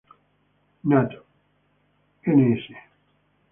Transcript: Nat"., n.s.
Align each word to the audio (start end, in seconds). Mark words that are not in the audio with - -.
Nat"., 0.83 1.11
n.s. 2.25 2.65